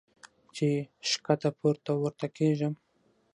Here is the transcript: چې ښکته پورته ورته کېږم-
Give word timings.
چې 0.55 0.67
ښکته 1.09 1.49
پورته 1.59 1.91
ورته 2.01 2.27
کېږم- 2.37 2.73